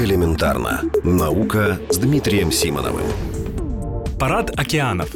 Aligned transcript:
Элементарно. 0.00 0.80
Наука 1.04 1.78
с 1.90 1.98
Дмитрием 1.98 2.50
Симоновым. 2.50 3.04
Парад 4.18 4.50
океанов. 4.58 5.10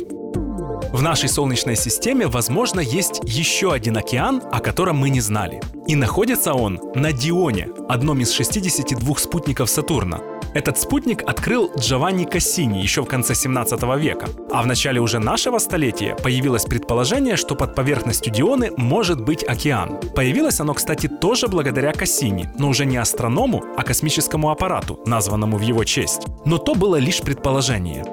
В 0.92 1.00
нашей 1.00 1.30
Солнечной 1.30 1.74
системе, 1.74 2.26
возможно, 2.26 2.80
есть 2.80 3.22
еще 3.24 3.72
один 3.72 3.96
океан, 3.96 4.42
о 4.52 4.60
котором 4.60 4.98
мы 4.98 5.08
не 5.08 5.20
знали. 5.20 5.62
И 5.86 5.96
находится 5.96 6.52
он 6.52 6.80
на 6.94 7.12
Дионе, 7.12 7.70
одном 7.88 8.20
из 8.20 8.32
62 8.32 9.16
спутников 9.16 9.70
Сатурна. 9.70 10.20
Этот 10.54 10.78
спутник 10.78 11.22
открыл 11.28 11.72
Джованни 11.76 12.24
Кассини 12.24 12.78
еще 12.80 13.02
в 13.02 13.06
конце 13.06 13.34
17 13.34 13.82
века. 13.98 14.28
А 14.52 14.62
в 14.62 14.66
начале 14.66 15.00
уже 15.00 15.18
нашего 15.18 15.58
столетия 15.58 16.14
появилось 16.14 16.64
предположение, 16.64 17.36
что 17.36 17.56
под 17.56 17.74
поверхностью 17.74 18.32
Дионы 18.32 18.70
может 18.76 19.20
быть 19.20 19.42
океан. 19.42 19.98
Появилось 20.14 20.60
оно, 20.60 20.74
кстати, 20.74 21.08
тоже 21.08 21.48
благодаря 21.48 21.92
Кассини, 21.92 22.48
но 22.56 22.68
уже 22.68 22.86
не 22.86 22.96
астроному, 22.96 23.64
а 23.76 23.82
космическому 23.82 24.50
аппарату, 24.50 25.00
названному 25.06 25.56
в 25.56 25.62
его 25.62 25.82
честь. 25.82 26.22
Но 26.44 26.58
то 26.58 26.76
было 26.76 26.96
лишь 26.96 27.20
предположение. 27.20 28.04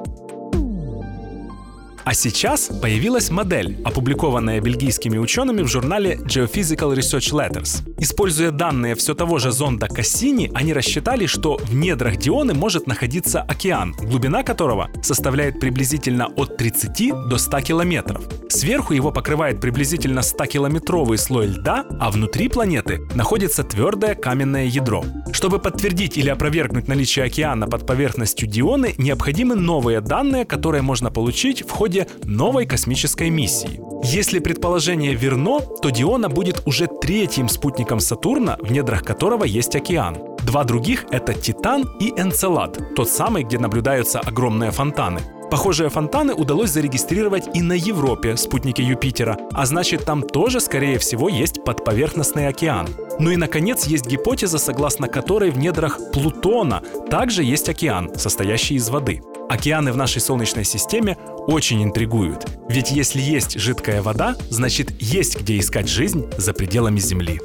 А 2.04 2.16
сейчас 2.16 2.72
появилась 2.82 3.30
модель, 3.30 3.80
опубликованная 3.86 4.60
бельгийскими 4.60 5.20
учеными 5.20 5.62
в 5.62 5.68
журнале 5.68 6.16
Geophysical 6.16 6.96
Research 6.96 7.32
Letters. 7.32 7.84
Используя 8.02 8.50
данные 8.50 8.96
все 8.96 9.14
того 9.14 9.38
же 9.38 9.52
зонда 9.52 9.88
Кассини, 9.88 10.50
они 10.56 10.74
рассчитали, 10.74 11.28
что 11.28 11.58
в 11.58 11.76
недрах 11.76 12.18
Дионы 12.18 12.56
может 12.56 12.88
находиться 12.88 13.42
океан, 13.44 13.94
глубина 14.02 14.42
которого 14.42 14.90
составляет 15.04 15.60
приблизительно 15.60 16.26
от 16.36 16.58
30 16.58 17.30
до 17.30 17.38
100 17.38 17.62
километров. 17.62 18.24
Сверху 18.50 18.96
его 18.96 19.12
покрывает 19.12 19.62
приблизительно 19.62 20.22
100-километровый 20.22 21.18
слой 21.20 21.46
льда, 21.46 21.86
а 22.00 22.10
внутри 22.10 22.50
планеты 22.50 23.02
находится 23.14 23.64
твердое 23.64 24.16
каменное 24.16 24.66
ядро. 24.66 25.06
Чтобы 25.32 25.60
подтвердить 25.60 26.18
или 26.18 26.30
опровергнуть 26.30 26.88
наличие 26.88 27.26
океана 27.26 27.68
под 27.68 27.86
поверхностью 27.86 28.48
Дионы, 28.48 28.96
необходимы 28.98 29.54
новые 29.54 30.02
данные, 30.02 30.46
которые 30.46 30.82
можно 30.82 31.12
получить 31.12 31.62
в 31.62 31.70
ходе 31.70 32.08
новой 32.24 32.66
космической 32.66 33.30
миссии. 33.30 33.91
Если 34.04 34.40
предположение 34.40 35.14
верно, 35.14 35.60
то 35.60 35.90
Диона 35.90 36.28
будет 36.28 36.64
уже 36.66 36.88
третьим 36.88 37.48
спутником 37.48 38.00
Сатурна, 38.00 38.58
в 38.60 38.72
недрах 38.72 39.04
которого 39.04 39.44
есть 39.44 39.76
океан. 39.76 40.18
Два 40.44 40.64
других— 40.64 41.06
это 41.12 41.34
Титан 41.34 41.88
и 42.00 42.10
Энцелад, 42.10 42.96
тот 42.96 43.10
самый, 43.10 43.44
где 43.44 43.60
наблюдаются 43.60 44.20
огромные 44.20 44.72
фонтаны. 44.72 45.22
Похожие 45.52 45.90
фонтаны 45.90 46.34
удалось 46.34 46.70
зарегистрировать 46.70 47.50
и 47.54 47.62
на 47.62 47.74
Европе, 47.74 48.38
спутнике 48.38 48.84
Юпитера, 48.84 49.38
а 49.52 49.66
значит 49.66 50.06
там 50.06 50.24
тоже, 50.24 50.62
скорее 50.62 50.98
всего, 50.98 51.28
есть 51.28 51.66
подповерхностный 51.66 52.48
океан. 52.48 52.88
Ну 53.20 53.32
и, 53.32 53.36
наконец, 53.36 53.86
есть 53.86 54.08
гипотеза, 54.08 54.60
согласно 54.60 55.10
которой 55.10 55.52
в 55.52 55.58
недрах 55.58 56.00
Плутона 56.14 56.82
также 57.10 57.44
есть 57.44 57.68
океан, 57.68 58.16
состоящий 58.16 58.76
из 58.76 58.88
воды. 58.88 59.22
Океаны 59.50 59.92
в 59.92 59.98
нашей 59.98 60.22
Солнечной 60.22 60.64
системе 60.64 61.18
очень 61.48 61.84
интригуют. 61.84 62.48
Ведь 62.70 62.92
если 62.92 63.20
есть 63.20 63.60
жидкая 63.60 64.02
вода, 64.02 64.38
значит 64.50 64.94
есть 65.02 65.38
где 65.42 65.60
искать 65.60 65.90
жизнь 65.90 66.30
за 66.38 66.54
пределами 66.54 67.00
Земли. 67.00 67.42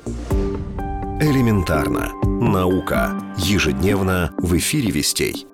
Элементарно. 1.20 2.12
Наука. 2.22 3.20
Ежедневно 3.36 4.32
в 4.38 4.56
эфире 4.56 4.92
«Вестей». 4.92 5.48